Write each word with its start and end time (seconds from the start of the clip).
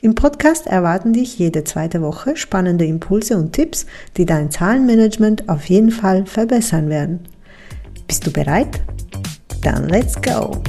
Im 0.00 0.14
Podcast 0.14 0.68
erwarten 0.68 1.12
dich 1.12 1.40
jede 1.40 1.64
zweite 1.64 2.00
Woche 2.02 2.36
spannende 2.36 2.84
Impulse 2.84 3.36
und 3.36 3.52
Tipps, 3.52 3.84
die 4.16 4.26
dein 4.26 4.48
Zahlenmanagement 4.48 5.48
auf 5.48 5.68
jeden 5.68 5.90
Fall 5.90 6.24
verbessern 6.24 6.88
werden. 6.88 7.26
Bist 8.06 8.24
du 8.24 8.32
bereit? 8.32 8.80
Dann 9.60 9.88
let's 9.88 10.14
go! 10.22 10.62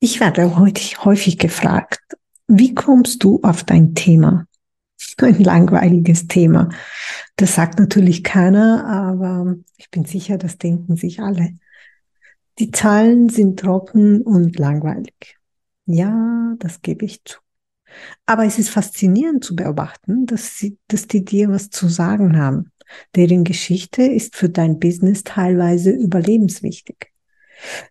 Ich 0.00 0.18
werde 0.18 0.58
heute 0.58 0.82
häufig 1.04 1.38
gefragt, 1.38 2.00
wie 2.48 2.74
kommst 2.74 3.22
du 3.22 3.38
auf 3.44 3.62
dein 3.62 3.94
Thema? 3.94 4.46
Ein 5.22 5.42
langweiliges 5.42 6.26
Thema. 6.26 6.68
Das 7.36 7.54
sagt 7.54 7.78
natürlich 7.78 8.24
keiner, 8.24 8.86
aber 8.86 9.56
ich 9.76 9.90
bin 9.90 10.04
sicher, 10.04 10.38
das 10.38 10.58
denken 10.58 10.96
sich 10.96 11.20
alle. 11.20 11.54
Die 12.58 12.70
Zahlen 12.70 13.28
sind 13.28 13.60
trocken 13.60 14.22
und 14.22 14.58
langweilig. 14.58 15.36
Ja, 15.84 16.54
das 16.58 16.82
gebe 16.82 17.04
ich 17.04 17.22
zu. 17.24 17.38
Aber 18.24 18.44
es 18.44 18.58
ist 18.58 18.70
faszinierend 18.70 19.44
zu 19.44 19.54
beobachten, 19.54 20.26
dass, 20.26 20.58
sie, 20.58 20.78
dass 20.88 21.06
die 21.06 21.24
dir 21.24 21.50
was 21.50 21.70
zu 21.70 21.88
sagen 21.88 22.38
haben. 22.38 22.72
Deren 23.14 23.44
Geschichte 23.44 24.02
ist 24.02 24.36
für 24.36 24.48
dein 24.48 24.78
Business 24.78 25.24
teilweise 25.24 25.90
überlebenswichtig. 25.90 27.12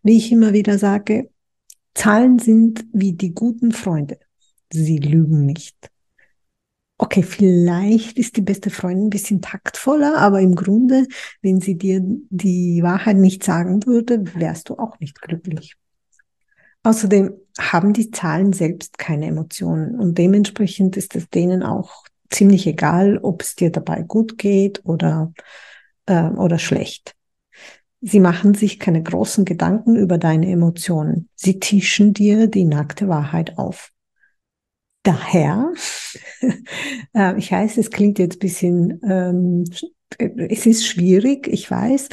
Wie 0.03 0.17
ich 0.17 0.31
immer 0.31 0.53
wieder 0.53 0.77
sage, 0.77 1.29
Zahlen 1.93 2.39
sind 2.39 2.85
wie 2.91 3.13
die 3.13 3.33
guten 3.33 3.71
Freunde. 3.71 4.19
Sie 4.71 4.97
lügen 4.97 5.45
nicht. 5.45 5.89
Okay, 6.97 7.23
vielleicht 7.23 8.17
ist 8.17 8.37
die 8.37 8.41
beste 8.41 8.69
Freundin 8.69 9.07
ein 9.07 9.09
bisschen 9.09 9.41
taktvoller, 9.41 10.17
aber 10.17 10.39
im 10.39 10.55
Grunde, 10.55 11.07
wenn 11.41 11.59
sie 11.59 11.77
dir 11.77 12.01
die 12.01 12.81
Wahrheit 12.83 13.17
nicht 13.17 13.43
sagen 13.43 13.85
würde, 13.85 14.23
wärst 14.35 14.69
du 14.69 14.75
auch 14.75 14.97
nicht 14.99 15.21
glücklich. 15.21 15.75
Außerdem 16.83 17.33
haben 17.59 17.91
die 17.91 18.11
Zahlen 18.11 18.53
selbst 18.53 18.97
keine 18.97 19.25
Emotionen 19.25 19.99
und 19.99 20.17
dementsprechend 20.17 20.95
ist 20.95 21.15
es 21.15 21.29
denen 21.29 21.63
auch 21.63 22.05
ziemlich 22.29 22.65
egal, 22.65 23.17
ob 23.17 23.41
es 23.41 23.55
dir 23.55 23.71
dabei 23.71 24.01
gut 24.01 24.37
geht 24.37 24.85
oder, 24.85 25.33
äh, 26.05 26.29
oder 26.29 26.59
schlecht. 26.59 27.15
Sie 28.01 28.19
machen 28.19 28.53
sich 28.53 28.79
keine 28.79 29.01
großen 29.01 29.45
Gedanken 29.45 29.95
über 29.95 30.17
deine 30.17 30.51
Emotionen. 30.51 31.27
Sie 31.35 31.59
tischen 31.59 32.13
dir 32.13 32.47
die 32.47 32.65
nackte 32.65 33.07
Wahrheit 33.07 33.57
auf. 33.57 33.91
Daher, 35.05 35.71
äh, 37.13 37.37
ich 37.37 37.51
weiß, 37.51 37.77
es 37.77 37.91
klingt 37.91 38.17
jetzt 38.17 38.37
ein 38.37 38.39
bisschen, 38.39 38.99
ähm, 39.03 39.63
es 40.17 40.65
ist 40.65 40.87
schwierig, 40.87 41.47
ich 41.47 41.69
weiß. 41.69 42.09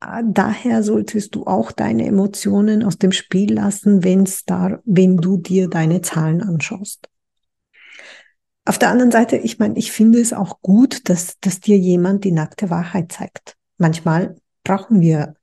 Äh, 0.00 0.22
daher 0.26 0.82
solltest 0.82 1.36
du 1.36 1.46
auch 1.46 1.70
deine 1.70 2.04
Emotionen 2.04 2.82
aus 2.82 2.98
dem 2.98 3.12
Spiel 3.12 3.54
lassen, 3.54 4.02
wenn's 4.02 4.44
da, 4.44 4.80
wenn 4.84 5.18
du 5.18 5.36
dir 5.36 5.68
deine 5.68 6.02
Zahlen 6.02 6.42
anschaust. 6.42 7.08
Auf 8.64 8.78
der 8.78 8.90
anderen 8.90 9.12
Seite, 9.12 9.36
ich 9.36 9.60
meine, 9.60 9.78
ich 9.78 9.92
finde 9.92 10.20
es 10.20 10.32
auch 10.32 10.60
gut, 10.62 11.08
dass, 11.08 11.38
dass 11.38 11.60
dir 11.60 11.78
jemand 11.78 12.24
die 12.24 12.32
nackte 12.32 12.70
Wahrheit 12.70 13.12
zeigt. 13.12 13.56
Manchmal 13.78 14.34
brauchen 14.64 15.00
wir 15.00 15.36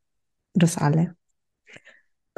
das 0.54 0.78
alle. 0.78 1.16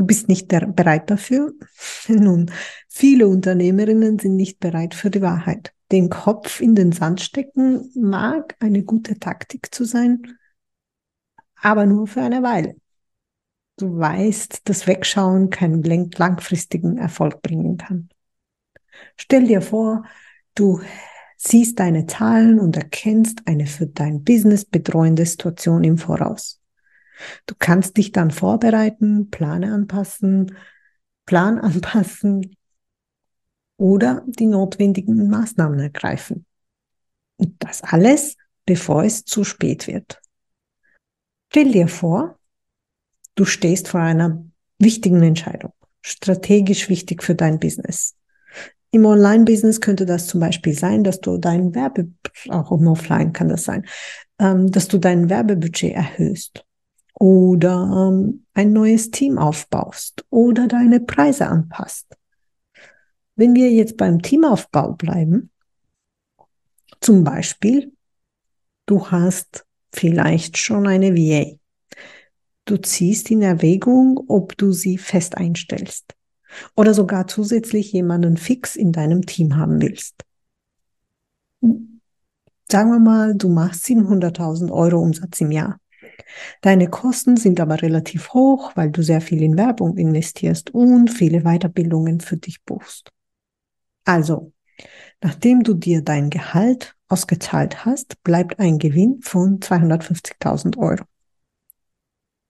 Du 0.02 0.08
bist 0.08 0.30
nicht 0.30 0.48
bereit 0.48 1.12
dafür? 1.12 1.54
Nun, 2.08 2.50
viele 2.90 3.28
Unternehmerinnen 3.28 4.18
sind 4.18 4.36
nicht 4.36 4.60
bereit 4.60 4.96
für 4.96 5.12
die 5.12 5.22
Wahrheit. 5.22 5.76
Den 5.92 6.10
Kopf 6.10 6.60
in 6.60 6.74
den 6.74 6.92
Sand 6.92 7.22
stecken 7.22 7.92
mag 7.94 8.56
eine 8.60 8.82
gute 8.82 9.20
Taktik 9.20 9.68
zu 9.72 9.86
sein, 9.86 10.40
aber 11.56 11.86
nur 11.86 12.08
für 12.08 12.24
eine 12.24 12.42
Weile. 12.42 12.78
Du 13.78 13.96
weißt, 13.96 14.68
dass 14.68 14.88
Wegschauen 14.88 15.52
keinen 15.52 15.84
langfristigen 15.84 16.98
Erfolg 16.98 17.44
bringen 17.44 17.78
kann. 17.78 18.10
Stell 19.18 19.46
dir 19.46 19.62
vor, 19.62 20.04
du 20.56 20.82
siehst 21.38 21.80
deine 21.80 22.08
Zahlen 22.08 22.60
und 22.60 22.76
erkennst 22.76 23.44
eine 23.46 23.68
für 23.68 23.86
dein 23.86 24.24
Business 24.24 24.66
bedrohende 24.66 25.28
Situation 25.28 25.84
im 25.84 26.00
Voraus. 26.00 26.61
Du 27.46 27.56
kannst 27.58 27.98
dich 27.98 28.12
dann 28.12 28.32
vorbereiten, 28.32 29.30
Plane 29.30 29.74
anpassen, 29.74 30.56
Plan 31.26 31.60
anpassen 31.60 32.56
oder 33.78 34.24
die 34.28 34.48
notwendigen 34.48 35.30
Maßnahmen 35.30 35.80
ergreifen. 35.80 36.46
Und 37.38 37.56
das 37.60 37.84
alles, 37.84 38.36
bevor 38.66 39.04
es 39.04 39.26
zu 39.26 39.44
spät 39.44 39.88
wird. 39.88 40.22
Stell 41.50 41.72
dir 41.72 41.88
vor, 41.88 42.38
du 43.36 43.46
stehst 43.46 43.88
vor 43.88 44.02
einer 44.02 44.46
wichtigen 44.78 45.24
Entscheidung, 45.24 45.74
strategisch 46.02 46.90
wichtig 46.90 47.24
für 47.24 47.36
dein 47.36 47.60
Business. 47.60 48.16
Im 48.92 49.06
Online-Business 49.06 49.80
könnte 49.80 50.06
das 50.06 50.28
zum 50.28 50.42
Beispiel 50.42 50.74
sein, 50.74 51.04
dass 51.04 51.22
du 51.22 51.38
dein 51.38 51.74
Werbe, 51.74 52.12
auch 52.50 52.72
im 52.72 52.88
Offline 52.88 53.34
kann 53.34 53.50
das 53.50 53.64
sein, 53.64 53.86
ähm, 54.38 54.70
dass 54.70 54.88
du 54.88 54.98
dein 54.98 55.30
Werbebudget 55.30 55.94
erhöhst 55.94 56.66
oder 57.22 58.10
ähm, 58.10 58.48
ein 58.56 58.74
neues 58.74 59.12
Team 59.12 59.38
aufbaust 59.38 60.26
oder 60.32 60.68
deine 60.68 61.00
Preise 61.00 61.48
anpasst. 61.48 62.08
Wenn 63.36 63.54
wir 63.54 63.70
jetzt 63.70 63.96
beim 63.96 64.24
Teamaufbau 64.24 64.94
bleiben, 64.94 65.52
zum 67.00 67.24
Beispiel, 67.24 67.94
du 68.88 69.12
hast 69.12 69.68
vielleicht 69.94 70.58
schon 70.58 70.88
eine 70.88 71.16
VA. 71.16 71.60
Du 72.66 72.78
ziehst 72.78 73.30
in 73.30 73.44
Erwägung, 73.44 74.26
ob 74.28 74.58
du 74.58 74.72
sie 74.72 74.98
fest 74.98 75.38
einstellst 75.38 76.16
oder 76.76 76.96
sogar 76.96 77.28
zusätzlich 77.28 77.94
jemanden 77.94 78.36
fix 78.36 78.76
in 78.76 78.92
deinem 78.92 79.28
Team 79.28 79.58
haben 79.58 79.80
willst. 79.80 80.26
Sagen 82.68 82.90
wir 82.90 83.00
mal, 83.00 83.36
du 83.36 83.50
machst 83.50 83.86
700.000 83.86 84.72
Euro 84.72 85.00
Umsatz 85.00 85.40
im 85.40 85.52
Jahr. 85.52 85.81
Deine 86.62 86.90
Kosten 86.90 87.38
sind 87.38 87.60
aber 87.60 87.82
relativ 87.82 88.34
hoch, 88.34 88.72
weil 88.76 88.92
du 88.92 89.02
sehr 89.02 89.22
viel 89.22 89.42
in 89.42 89.58
Werbung 89.58 89.98
investierst 89.98 90.72
und 90.74 91.10
viele 91.10 91.42
Weiterbildungen 91.42 92.20
für 92.20 92.38
dich 92.38 92.64
buchst. 92.64 93.12
Also, 94.06 94.54
nachdem 95.22 95.64
du 95.64 95.74
dir 95.74 96.02
dein 96.02 96.30
Gehalt 96.30 96.96
ausgezahlt 97.08 97.86
hast, 97.86 98.22
bleibt 98.24 98.60
ein 98.60 98.80
Gewinn 98.80 99.22
von 99.22 99.60
250.000 99.60 100.78
Euro. 100.78 101.04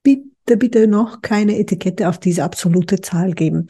Bitte, 0.04 0.58
bitte 0.58 0.88
noch 0.88 1.22
keine 1.22 1.58
Etikette 1.58 2.08
auf 2.08 2.20
diese 2.20 2.44
absolute 2.44 3.02
Zahl 3.02 3.34
geben. 3.34 3.68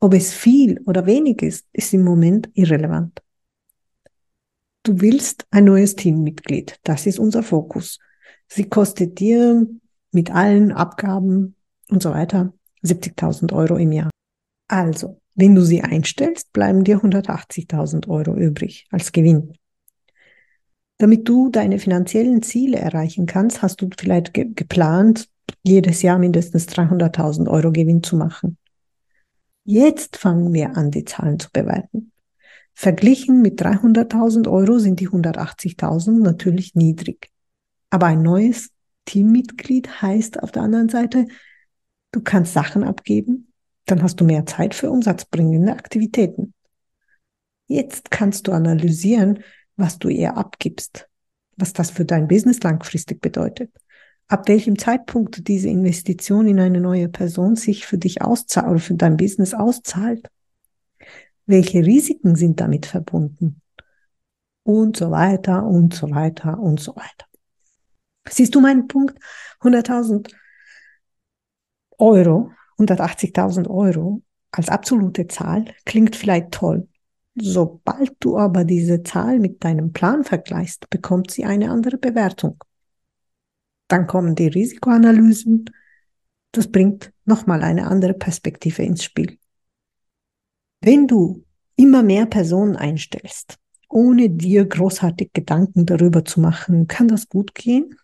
Ob 0.00 0.12
es 0.14 0.32
viel 0.32 0.80
oder 0.86 1.06
wenig 1.06 1.42
ist, 1.42 1.66
ist 1.72 1.94
im 1.94 2.04
Moment 2.04 2.50
irrelevant. 2.54 3.22
Du 4.82 5.00
willst 5.00 5.46
ein 5.50 5.64
neues 5.64 5.96
Teammitglied. 5.96 6.78
Das 6.84 7.06
ist 7.06 7.18
unser 7.18 7.42
Fokus. 7.42 7.98
Sie 8.54 8.68
kostet 8.68 9.18
dir 9.18 9.66
mit 10.12 10.30
allen 10.30 10.70
Abgaben 10.70 11.56
und 11.90 12.00
so 12.04 12.12
weiter 12.12 12.52
70.000 12.84 13.52
Euro 13.52 13.74
im 13.74 13.90
Jahr. 13.90 14.10
Also, 14.68 15.20
wenn 15.34 15.56
du 15.56 15.62
sie 15.62 15.82
einstellst, 15.82 16.52
bleiben 16.52 16.84
dir 16.84 16.98
180.000 16.98 18.08
Euro 18.08 18.36
übrig 18.36 18.86
als 18.92 19.10
Gewinn. 19.10 19.54
Damit 20.98 21.28
du 21.28 21.50
deine 21.50 21.80
finanziellen 21.80 22.42
Ziele 22.42 22.78
erreichen 22.78 23.26
kannst, 23.26 23.60
hast 23.60 23.82
du 23.82 23.88
vielleicht 23.98 24.32
ge 24.32 24.46
geplant, 24.54 25.28
jedes 25.64 26.02
Jahr 26.02 26.20
mindestens 26.20 26.68
300.000 26.68 27.48
Euro 27.50 27.72
Gewinn 27.72 28.04
zu 28.04 28.16
machen. 28.16 28.56
Jetzt 29.64 30.16
fangen 30.16 30.52
wir 30.52 30.76
an, 30.76 30.92
die 30.92 31.04
Zahlen 31.04 31.40
zu 31.40 31.48
bewerten. 31.52 32.12
Verglichen 32.72 33.42
mit 33.42 33.60
300.000 33.60 34.48
Euro 34.48 34.78
sind 34.78 35.00
die 35.00 35.08
180.000 35.08 36.22
natürlich 36.22 36.76
niedrig. 36.76 37.33
Aber 37.94 38.06
ein 38.06 38.22
neues 38.22 38.70
Teammitglied 39.04 40.02
heißt 40.02 40.42
auf 40.42 40.50
der 40.50 40.62
anderen 40.62 40.88
Seite, 40.88 41.26
du 42.10 42.22
kannst 42.22 42.52
Sachen 42.52 42.82
abgeben, 42.82 43.52
dann 43.86 44.02
hast 44.02 44.16
du 44.16 44.24
mehr 44.24 44.46
Zeit 44.46 44.74
für 44.74 44.90
umsatzbringende 44.90 45.70
Aktivitäten. 45.70 46.54
Jetzt 47.68 48.10
kannst 48.10 48.48
du 48.48 48.52
analysieren, 48.52 49.44
was 49.76 50.00
du 50.00 50.08
ihr 50.08 50.36
abgibst, 50.36 51.08
was 51.56 51.72
das 51.72 51.92
für 51.92 52.04
dein 52.04 52.26
Business 52.26 52.60
langfristig 52.64 53.20
bedeutet. 53.20 53.70
ab 54.26 54.48
welchem 54.48 54.76
Zeitpunkt 54.76 55.46
diese 55.46 55.68
Investition 55.68 56.48
in 56.48 56.58
eine 56.58 56.80
neue 56.80 57.08
Person 57.08 57.54
sich 57.54 57.86
für 57.86 57.98
dich 57.98 58.22
auszahlt 58.22 58.66
oder 58.66 58.80
für 58.80 58.94
dein 58.94 59.16
Business 59.16 59.54
auszahlt. 59.54 60.28
Welche 61.46 61.86
Risiken 61.86 62.34
sind 62.34 62.60
damit 62.60 62.86
verbunden? 62.86 63.60
Und 64.64 64.96
so 64.96 65.12
weiter 65.12 65.64
und 65.64 65.94
so 65.94 66.10
weiter 66.10 66.58
und 66.58 66.80
so 66.80 66.96
weiter. 66.96 67.26
Siehst 68.28 68.54
du 68.54 68.60
meinen 68.60 68.88
Punkt? 68.88 69.18
100.000 69.60 70.32
Euro, 71.98 72.50
180.000 72.78 73.68
Euro 73.68 74.22
als 74.50 74.68
absolute 74.68 75.26
Zahl 75.26 75.64
klingt 75.84 76.16
vielleicht 76.16 76.52
toll. 76.52 76.88
Sobald 77.34 78.14
du 78.20 78.38
aber 78.38 78.64
diese 78.64 79.02
Zahl 79.02 79.40
mit 79.40 79.64
deinem 79.64 79.92
Plan 79.92 80.22
vergleichst, 80.22 80.88
bekommt 80.90 81.30
sie 81.32 81.44
eine 81.44 81.70
andere 81.70 81.98
Bewertung. 81.98 82.62
Dann 83.88 84.06
kommen 84.06 84.34
die 84.36 84.46
Risikoanalysen. 84.46 85.70
Das 86.52 86.70
bringt 86.70 87.12
nochmal 87.24 87.62
eine 87.62 87.88
andere 87.88 88.14
Perspektive 88.14 88.82
ins 88.84 89.02
Spiel. 89.02 89.38
Wenn 90.80 91.08
du 91.08 91.44
immer 91.76 92.02
mehr 92.04 92.26
Personen 92.26 92.76
einstellst, 92.76 93.58
ohne 93.88 94.30
dir 94.30 94.64
großartig 94.64 95.32
Gedanken 95.32 95.86
darüber 95.86 96.24
zu 96.24 96.40
machen, 96.40 96.86
kann 96.86 97.08
das 97.08 97.28
gut 97.28 97.54
gehen, 97.54 97.96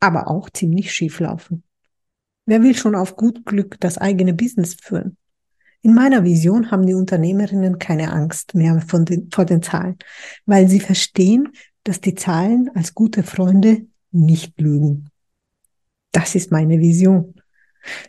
aber 0.00 0.28
auch 0.28 0.50
ziemlich 0.50 0.92
schief 0.92 1.20
laufen. 1.20 1.62
Wer 2.46 2.62
will 2.62 2.74
schon 2.74 2.94
auf 2.94 3.16
gut 3.16 3.44
Glück 3.46 3.78
das 3.80 3.98
eigene 3.98 4.34
Business 4.34 4.74
führen? 4.74 5.16
In 5.82 5.94
meiner 5.94 6.24
Vision 6.24 6.70
haben 6.70 6.86
die 6.86 6.94
Unternehmerinnen 6.94 7.78
keine 7.78 8.12
Angst 8.12 8.54
mehr 8.54 8.74
den, 8.76 9.30
vor 9.30 9.44
den 9.44 9.62
Zahlen, 9.62 9.96
weil 10.46 10.68
sie 10.68 10.80
verstehen, 10.80 11.48
dass 11.82 12.00
die 12.00 12.14
Zahlen 12.14 12.70
als 12.74 12.94
gute 12.94 13.22
Freunde 13.24 13.86
nicht 14.12 14.60
lügen. 14.60 15.10
Das 16.12 16.34
ist 16.34 16.52
meine 16.52 16.78
Vision. 16.78 17.34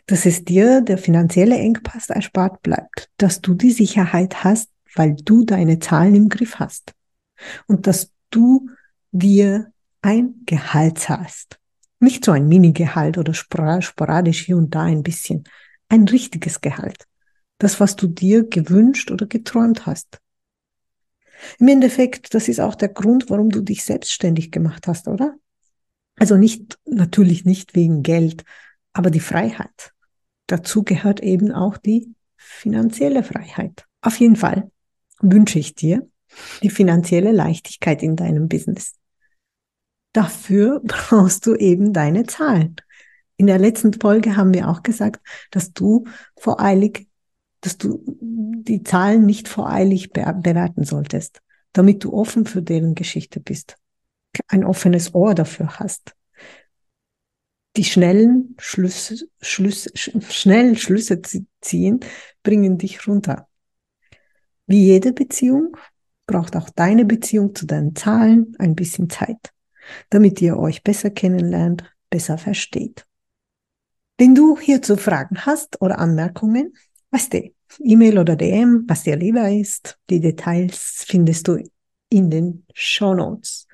Dass 0.06 0.24
es 0.24 0.44
dir 0.44 0.82
der 0.82 0.98
finanzielle 0.98 1.56
Engpass 1.56 2.10
erspart 2.10 2.62
bleibt, 2.62 3.10
dass 3.16 3.40
du 3.40 3.54
die 3.54 3.72
Sicherheit 3.72 4.44
hast, 4.44 4.70
weil 4.94 5.16
du 5.16 5.44
deine 5.44 5.80
Zahlen 5.80 6.14
im 6.14 6.28
Griff 6.28 6.60
hast 6.60 6.92
und 7.66 7.88
dass 7.88 8.12
du 8.30 8.68
dir 9.10 9.72
ein 10.00 10.42
Gehalt 10.46 10.98
zahlst. 10.98 11.58
Nicht 12.04 12.26
so 12.26 12.32
ein 12.32 12.48
Mini-Gehalt 12.48 13.16
oder 13.16 13.32
sporadisch 13.32 14.44
hier 14.44 14.58
und 14.58 14.74
da 14.74 14.82
ein 14.82 15.02
bisschen. 15.02 15.44
Ein 15.88 16.06
richtiges 16.06 16.60
Gehalt. 16.60 17.06
Das, 17.56 17.80
was 17.80 17.96
du 17.96 18.08
dir 18.08 18.44
gewünscht 18.44 19.10
oder 19.10 19.24
geträumt 19.24 19.86
hast. 19.86 20.20
Im 21.58 21.68
Endeffekt, 21.68 22.34
das 22.34 22.48
ist 22.48 22.60
auch 22.60 22.74
der 22.74 22.90
Grund, 22.90 23.30
warum 23.30 23.48
du 23.48 23.62
dich 23.62 23.84
selbstständig 23.84 24.52
gemacht 24.52 24.86
hast, 24.86 25.08
oder? 25.08 25.34
Also 26.16 26.36
nicht, 26.36 26.78
natürlich 26.84 27.46
nicht 27.46 27.74
wegen 27.74 28.02
Geld, 28.02 28.44
aber 28.92 29.10
die 29.10 29.20
Freiheit. 29.20 29.94
Dazu 30.46 30.82
gehört 30.82 31.20
eben 31.20 31.52
auch 31.52 31.78
die 31.78 32.14
finanzielle 32.36 33.22
Freiheit. 33.22 33.86
Auf 34.02 34.20
jeden 34.20 34.36
Fall 34.36 34.70
wünsche 35.20 35.58
ich 35.58 35.74
dir 35.74 36.06
die 36.62 36.70
finanzielle 36.70 37.32
Leichtigkeit 37.32 38.02
in 38.02 38.14
deinem 38.14 38.46
Business. 38.46 38.92
Dafür 40.14 40.80
brauchst 40.84 41.44
du 41.44 41.54
eben 41.54 41.92
deine 41.92 42.24
Zahlen. 42.24 42.76
In 43.36 43.46
der 43.46 43.58
letzten 43.58 43.92
Folge 43.92 44.36
haben 44.36 44.54
wir 44.54 44.68
auch 44.68 44.82
gesagt, 44.82 45.20
dass 45.50 45.74
du 45.74 46.06
voreilig, 46.38 47.08
dass 47.60 47.76
du 47.76 48.02
die 48.08 48.82
Zahlen 48.82 49.26
nicht 49.26 49.48
voreilig 49.48 50.12
bewerten 50.12 50.84
solltest, 50.84 51.42
damit 51.74 52.04
du 52.04 52.14
offen 52.14 52.46
für 52.46 52.62
deren 52.62 52.94
Geschichte 52.94 53.40
bist 53.40 53.76
ein 54.48 54.64
offenes 54.64 55.14
Ohr 55.14 55.34
dafür 55.34 55.78
hast. 55.78 56.14
Die 57.76 57.84
schnellen 57.84 58.54
Schlüsse, 58.58 59.28
Schlüsse, 59.40 59.90
schnellen 59.94 60.76
Schlüsse 60.76 61.20
ziehen, 61.60 62.00
bringen 62.42 62.78
dich 62.78 63.06
runter. 63.06 63.48
Wie 64.66 64.84
jede 64.86 65.12
Beziehung 65.12 65.76
braucht 66.26 66.56
auch 66.56 66.70
deine 66.70 67.04
Beziehung 67.04 67.54
zu 67.54 67.66
deinen 67.66 67.94
Zahlen 67.96 68.54
ein 68.58 68.74
bisschen 68.74 69.10
Zeit, 69.10 69.52
damit 70.10 70.40
ihr 70.42 70.56
euch 70.58 70.82
besser 70.82 71.10
kennenlernt, 71.10 71.84
besser 72.10 72.38
versteht. 72.38 73.06
Wenn 74.18 74.34
du 74.34 74.58
hierzu 74.58 74.96
Fragen 74.96 75.44
hast 75.44 75.80
oder 75.80 75.98
Anmerkungen, 75.98 76.74
weißt 77.10 77.34
du, 77.34 77.50
E-Mail 77.80 78.18
oder 78.18 78.36
DM, 78.36 78.84
was 78.86 79.02
dir 79.02 79.16
lieber 79.16 79.50
ist, 79.50 79.98
die 80.10 80.20
Details 80.20 81.04
findest 81.06 81.48
du 81.48 81.58
in 82.08 82.30
den 82.30 82.64
Show 82.72 83.14
Notes. 83.14 83.66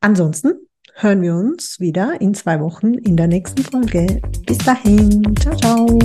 Ansonsten 0.00 0.54
hören 0.94 1.20
wir 1.20 1.34
uns 1.34 1.78
wieder 1.78 2.20
in 2.20 2.32
zwei 2.34 2.60
Wochen 2.60 2.94
in 2.94 3.16
der 3.16 3.26
nächsten 3.26 3.62
Folge. 3.62 4.20
Bis 4.46 4.58
dahin. 4.58 5.34
Ciao, 5.36 5.56
ciao. 5.56 5.98